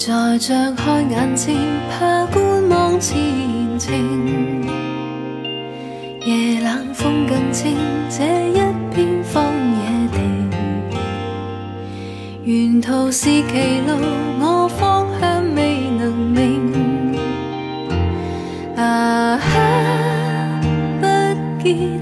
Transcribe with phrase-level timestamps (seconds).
[0.00, 1.54] 在张开眼前，
[1.90, 3.18] 怕观望前
[3.78, 3.92] 程。
[6.24, 7.76] 夜冷风更清，
[8.08, 8.54] 这一
[8.94, 9.44] 片荒
[9.76, 10.18] 野地，
[12.50, 13.92] 沿途是歧路，
[14.40, 17.14] 我方向未能明。
[18.76, 20.60] 啊哈，
[20.98, 21.04] 不
[21.62, 22.00] 见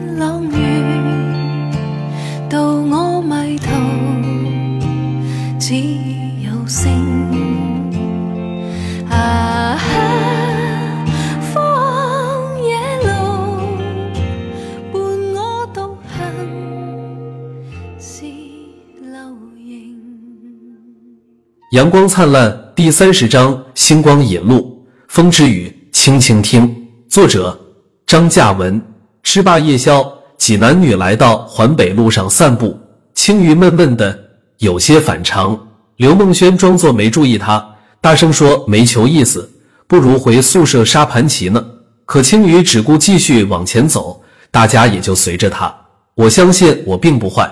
[21.73, 26.75] 阳光灿烂第三十章：星光引路，风之雨，轻轻听。
[27.11, 27.59] 作者：
[28.07, 28.81] 张嘉文。
[29.23, 32.75] 吃罢夜宵，几男女来到环北路上散步。
[33.15, 34.19] 青鱼闷闷的，
[34.61, 35.59] 有些反常。
[35.97, 37.63] 刘梦轩装作没注意他，
[38.01, 39.47] 大声说：“没球意思，
[39.87, 41.63] 不如回宿舍杀盘棋呢。”
[42.07, 45.75] 可青鱼只顾继续往前走，大家也就随着他。
[46.15, 47.47] 我相信我并不坏。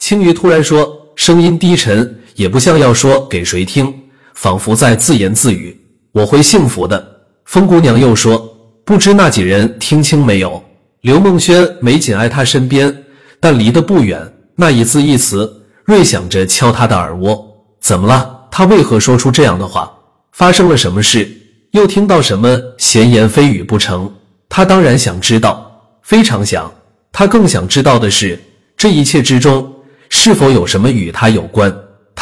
[0.00, 3.92] 青鱼突然说，声音低沉，也不像要说给谁听，
[4.32, 5.78] 仿佛在自言自语
[6.10, 10.64] ：“我会幸福的。”风姑娘又说：“不知那几人听清没有？”
[11.02, 13.04] 刘梦轩没紧挨他身边，
[13.40, 15.52] 但离得不远，那一字一词，
[15.84, 17.46] 锐响着敲他的耳窝。
[17.78, 18.48] 怎么了？
[18.50, 19.92] 他为何说出这样的话？
[20.32, 21.30] 发生了什么事？
[21.72, 24.10] 又听到什么闲言蜚语不成？
[24.48, 26.72] 他当然想知道，非常想。
[27.12, 28.40] 他更想知道的是，
[28.78, 29.70] 这一切之中
[30.08, 31.70] 是否有什么与他有关？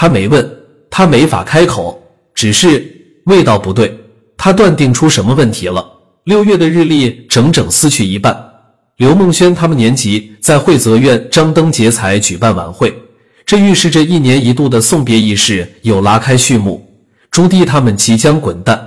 [0.00, 0.48] 他没问，
[0.88, 2.00] 他没法开口，
[2.32, 2.88] 只是
[3.24, 3.98] 味道不对。
[4.36, 5.84] 他断定出什么问题了？
[6.22, 8.32] 六月的日历整整撕去一半。
[8.98, 12.96] 刘梦轩他们年级在惠泽院张灯结彩举办晚会，
[13.44, 16.88] 这预示着一年一度的送别仪式又拉开序幕。
[17.28, 18.80] 朱棣他们即将滚蛋，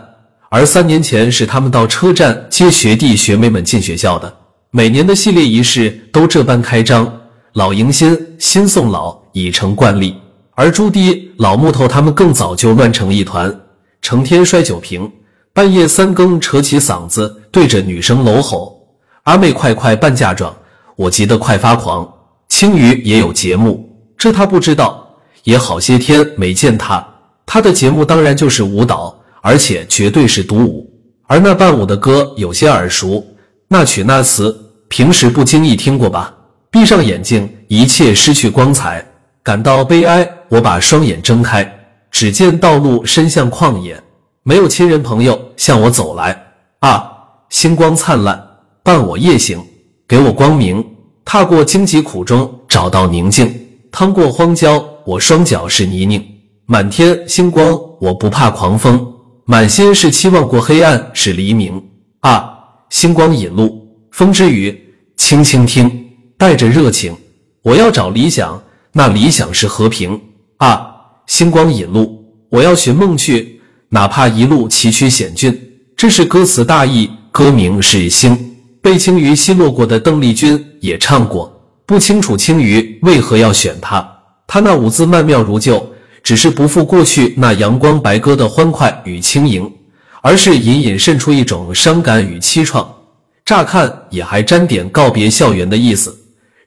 [0.49, 4.33] 而三年前是他们到车站接学弟学妹们进学校的。
[4.71, 7.19] 每年的系列仪式都这般开张，
[7.55, 10.15] 老迎新，新送老已成惯例。
[10.61, 13.51] 而朱棣、老木头他们更早就乱成一团，
[13.99, 15.11] 成天摔酒瓶，
[15.53, 18.79] 半夜三更扯起嗓子对着女生搂吼。
[19.23, 20.55] 阿妹，快快办嫁妆！
[20.95, 22.07] 我急得快发狂。
[22.47, 25.03] 青鱼也有节目，这他不知道，
[25.45, 27.03] 也好些天没见他。
[27.43, 30.87] 他的节目当然就是舞蹈，而且绝对是独舞。
[31.25, 33.25] 而那伴舞的歌有些耳熟，
[33.67, 34.55] 那曲那词，
[34.89, 36.31] 平时不经意听过吧？
[36.69, 39.03] 闭上眼睛，一切失去光彩，
[39.41, 40.31] 感到悲哀。
[40.51, 41.65] 我把双眼睁开，
[42.11, 43.97] 只见道路伸向旷野，
[44.43, 46.37] 没有亲人朋友向我走来。
[46.79, 47.09] 啊，
[47.47, 48.49] 星光灿烂。
[48.83, 49.63] 伴我夜行，
[50.05, 50.85] 给我光明。
[51.23, 53.49] 踏过荆棘苦中，找到宁静。
[53.93, 56.21] 趟过荒郊，我双脚是泥泞。
[56.65, 59.07] 满天星光，我不怕狂风。
[59.45, 61.81] 满心是期望过黑暗是黎明。
[62.19, 62.53] 啊，
[62.89, 64.77] 星光引路，风之雨，
[65.15, 65.89] 轻轻听，
[66.37, 67.15] 带着热情。
[67.61, 68.61] 我要找理想，
[68.91, 70.19] 那理想是和平。
[70.61, 70.95] 啊，
[71.25, 75.59] 星光引路，我要寻梦去，哪怕一路崎岖险峻。
[75.97, 78.37] 这是歌词大意，歌名是星。
[78.79, 81.51] 被青鱼奚落过的邓丽君也唱过，
[81.87, 84.07] 不清楚青鱼为何要选她。
[84.45, 85.83] 她那舞姿曼妙如旧，
[86.21, 89.67] 只是不复过去那阳光白鸽的欢快与轻盈，
[90.21, 92.85] 而是隐隐渗出一种伤感与凄怆。
[93.43, 96.15] 乍看也还沾点告别校园的意思。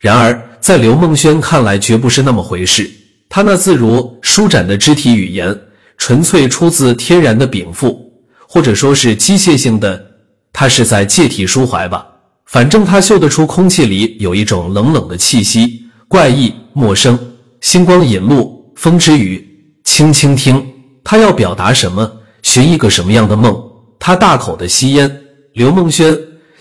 [0.00, 2.90] 然而在刘梦轩看来，绝不是那么回事。
[3.34, 5.58] 她那自如舒展的肢体语言，
[5.98, 8.12] 纯粹出自天然的禀赋，
[8.46, 10.00] 或者说是机械性的。
[10.52, 12.06] 他是在借题抒怀吧？
[12.46, 17.18] 反正他嗅得出空气里有一种冷冷的气息，怪异陌生。
[17.60, 19.44] 星光引路，风之雨，
[19.82, 20.64] 轻轻听。
[21.02, 22.08] 他要表达什么？
[22.44, 23.60] 寻一个什么样的梦？
[23.98, 25.10] 他大口的吸烟。
[25.54, 26.16] 刘梦轩，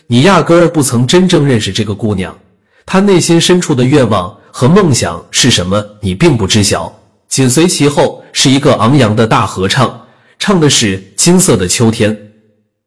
[0.08, 2.36] 你压根儿不曾真正认识这个姑娘。
[2.84, 5.84] 她内心深处的愿望和梦想是什么？
[6.00, 6.94] 你并不知晓。
[7.28, 10.00] 紧随其后是一个昂扬的大合唱，
[10.38, 12.16] 唱的是金色的秋天。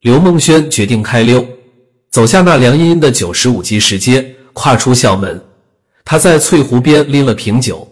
[0.02, 1.44] 刘梦轩决定开溜，
[2.08, 5.42] 走下那凉阴阴的九十五级石阶，跨出校门。
[6.04, 7.86] 他在翠湖边拎了瓶酒，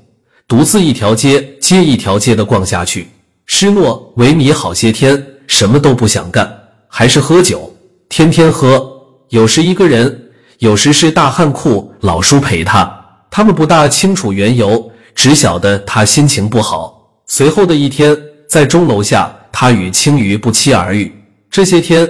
[0.46, 3.08] 独自一条街接一条街的逛下去。
[3.46, 6.48] 失落萎靡好些天，什么都不想干，
[6.86, 7.74] 还是喝酒，
[8.08, 8.88] 天天喝。
[9.30, 13.00] 有时一个人，有时是大汉库老叔陪他。
[13.36, 17.18] 他们不大清楚缘由，只晓得他心情不好。
[17.26, 18.16] 随后的一天，
[18.48, 21.12] 在钟楼下，他与青鱼不期而遇。
[21.50, 22.08] 这些天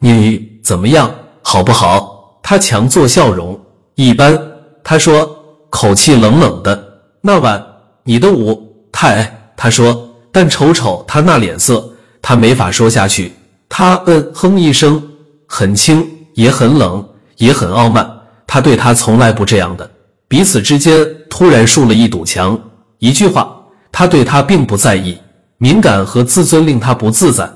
[0.00, 1.10] 你怎么样？
[1.40, 2.38] 好不好？
[2.42, 3.58] 他强作笑容，
[3.94, 4.38] 一般。
[4.84, 5.26] 他说，
[5.70, 6.86] 口气冷冷的。
[7.22, 7.64] 那晚
[8.04, 9.54] 你的舞太……
[9.56, 11.90] 他说，但瞅瞅他那脸色，
[12.20, 13.32] 他没法说下去。
[13.66, 15.02] 他嗯哼一声，
[15.46, 17.02] 很轻，也很冷，
[17.38, 18.06] 也很傲慢。
[18.46, 19.90] 他对他从来不这样的。
[20.28, 22.58] 彼此之间突然竖了一堵墙。
[22.98, 23.54] 一句话，
[23.92, 25.16] 他对他并不在意。
[25.58, 27.48] 敏感和自尊令他不自在，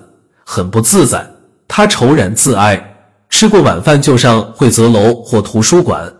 [0.45, 1.29] 很不自在。
[1.69, 2.83] 他愁然自哀，
[3.29, 6.11] 吃过晚饭就上惠泽楼或图书馆，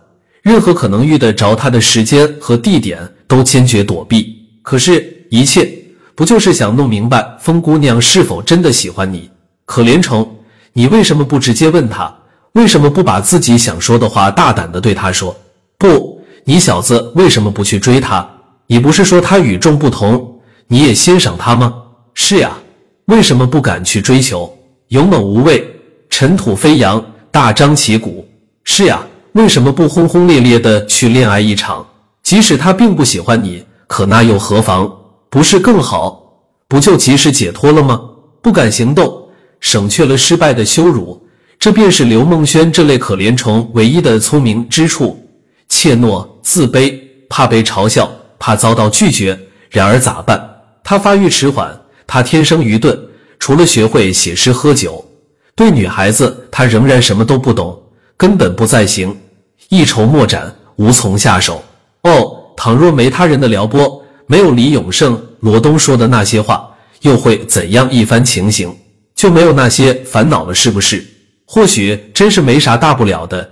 [0.41, 4.37] 任何可能遇得着他的时间和地点都坚决躲避。
[4.61, 5.71] 可是，一切
[6.13, 9.29] 不就是想弄明白风姑娘是否真的喜欢你？
[9.65, 10.29] 可怜虫，
[10.73, 12.13] 你为什么不直接问他？
[12.53, 15.35] 为什么不把自己想说的话大胆的对他说？
[15.79, 18.27] 不，你小子为什么不去追她？
[18.67, 20.39] 你不是说她与众不同？
[20.67, 21.73] 你也欣赏她吗？
[22.13, 22.51] 是呀，
[23.05, 24.51] 为什么不敢去追求？
[24.89, 25.65] 勇猛无畏，
[26.09, 28.27] 尘土飞扬，大张旗鼓。
[28.63, 29.01] 是呀，
[29.33, 31.85] 为什么不轰轰烈烈的去恋爱一场？
[32.23, 34.91] 即使他并不喜欢你，可那又何妨？
[35.29, 36.21] 不是更好？
[36.67, 38.01] 不就及时解脱了吗？
[38.41, 39.27] 不敢行动，
[39.59, 41.21] 省却了失败的羞辱，
[41.59, 45.17] 这便是刘梦轩这类可怜虫唯一的聪明之处。
[45.69, 46.99] 怯懦、自卑，
[47.29, 49.39] 怕被嘲笑，怕遭到拒绝。
[49.69, 50.49] 然而咋办？
[50.83, 52.99] 他发育迟缓，他天生愚钝，
[53.39, 55.05] 除了学会写诗喝酒，
[55.55, 57.81] 对女孩子他仍然什么都不懂，
[58.17, 59.15] 根本不在行，
[59.69, 61.63] 一筹莫展，无从下手。
[62.01, 66.69] 哦，倘若没他人的撩拨，没有李永胜、罗东说的那些话，
[67.01, 68.75] 又会怎样一番情形？
[69.15, 71.05] 就没有那些烦恼了，是不是？
[71.45, 73.49] 或许真是没啥大不了的。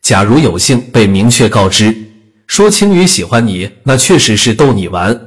[0.00, 1.94] 假如有幸被明确告知，
[2.52, 5.18] 说青鱼喜欢你，那确实是逗你玩，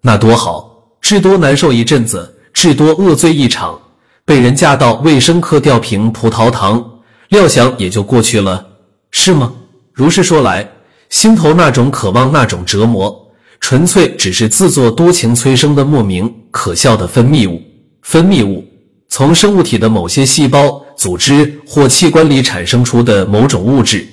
[0.00, 0.94] 那多好。
[1.02, 3.78] 至多难受一阵子，至多恶醉一场，
[4.24, 6.82] 被人架到卫生科吊瓶葡萄糖，
[7.28, 8.66] 料想也就过去了，
[9.10, 9.52] 是吗？
[9.92, 10.66] 如是说来，
[11.10, 13.14] 心头那种渴望，那种折磨，
[13.60, 17.60] 纯粹只是自作多情催生的莫名可笑的分泌物。
[18.00, 18.64] 分泌物
[19.06, 24.08] 从生物体的某些细胞、组织或器官里产生出的某种物质，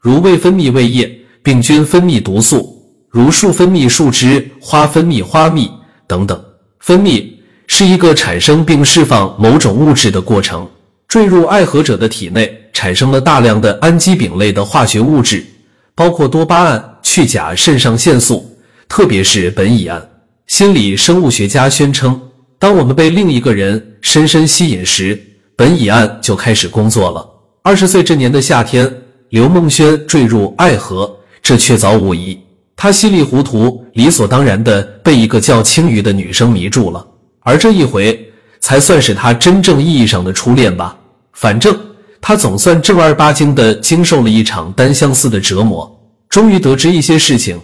[0.00, 1.14] 如未分泌胃液，
[1.46, 2.76] 病菌分泌毒素，
[3.08, 5.70] 如树分泌树脂，花分泌花蜜。
[6.08, 6.44] 等等，
[6.80, 7.24] 分泌
[7.68, 10.68] 是一个产生并释放某种物质的过程。
[11.06, 15.46] 坠入爱河者的体内，产生了大量的氨基丙类的化学物质，
[15.94, 18.44] 包括多巴胺、去甲肾上腺素，
[18.88, 20.04] 特别是苯乙胺。
[20.48, 22.20] 心理生物学家宣称，
[22.58, 25.16] 当我们被另一个人深深吸引时，
[25.56, 27.24] 苯乙胺就开始工作了。
[27.62, 28.92] 二十岁这年的夏天，
[29.28, 31.15] 刘梦轩坠入爱河，
[31.46, 32.36] 这确凿无疑。
[32.74, 37.06] 他稀里糊涂、理所当然的被一个叫青鱼的女生迷住了，
[37.38, 38.20] 而这一回
[38.58, 40.96] 才算是他真正意义上的初恋吧。
[41.34, 41.78] 反正
[42.20, 45.88] 他总算正儿八经的经受了一场单相思的折磨，
[46.28, 47.56] 终于得知一些事情。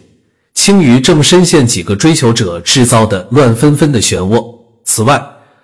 [0.54, 4.46] 青鱼正深陷几个追求者制造的乱纷纷的漩涡。
[4.84, 5.20] 此外，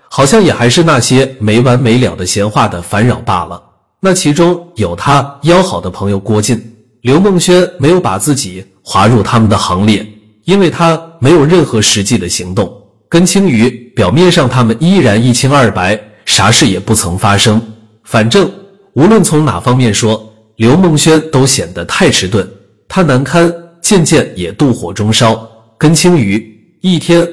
[0.08, 3.62] 好像也还是那些没完没了的闲话的烦扰罢了。
[4.00, 6.60] 那其中有他要好的朋友郭靖。
[7.02, 10.04] 刘梦轩没有把自己划入他们的行列，
[10.44, 12.70] 因为他没有任何实际的行动。
[13.08, 17.62] 跟青鱼表面上他们依然一清二白，啥事也不曾发生。
[18.02, 18.50] 反正
[18.94, 22.46] 无论从哪方面说，刘梦轩都显得太迟钝，
[22.88, 25.48] 他难堪，渐渐也妒火中烧。
[25.78, 26.44] 跟青鱼
[26.80, 27.26] 一天，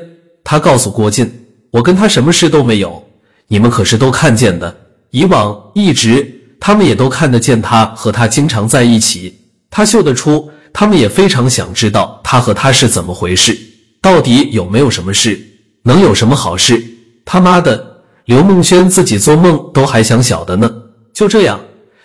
[0.44, 1.30] 他告诉郭靖
[1.72, 3.04] ：“我跟他什么事都没有，
[3.48, 4.74] 你们可是都看见的。
[5.10, 9.34] 以往一直他们也都看得见他和他经常在一起。”
[9.76, 13.54] 他嗅得出，他们也非常想知道他和他是怎么回事，
[14.02, 15.38] 到底有没有什么事，
[15.84, 16.82] 能有什么好事？
[17.26, 17.86] 他妈的，
[18.24, 20.72] 刘梦轩自己做梦都还想晓得呢。
[21.14, 21.60] 就这样，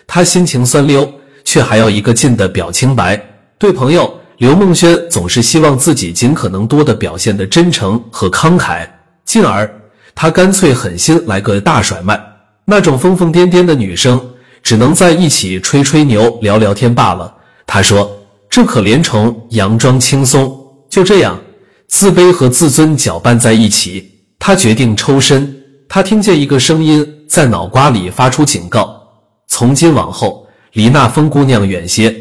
[0.05, 1.09] 他心情酸溜，
[1.45, 3.17] 却还要一个劲的表清白。
[3.57, 8.85] 对朋友，刘梦轩总是希望自己尽可能多的表现的真诚和慷慨，
[9.23, 9.73] 进而
[10.13, 12.21] 他干脆狠心来个大甩卖。
[12.65, 14.21] 那种疯疯癫癫的女生，
[14.61, 17.37] 只能在一起吹吹牛、聊聊天罢了。
[17.73, 18.11] 他说
[18.51, 20.53] ：“这可怜虫佯装轻松，
[20.89, 21.39] 就这样，
[21.87, 24.11] 自卑和自尊搅拌在一起。
[24.37, 25.55] 他决定抽身。
[25.87, 29.01] 他听见一个声音在脑瓜里发出警告：
[29.47, 32.13] 从今往后，离那疯姑娘远些。”